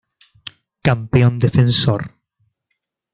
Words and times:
Campeón 0.87 1.33
defensor. 1.43 2.01